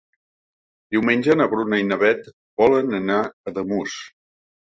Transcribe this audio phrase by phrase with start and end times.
[0.95, 2.31] Diumenge na Bruna i na Beth
[2.63, 4.01] volen anar a Ademús.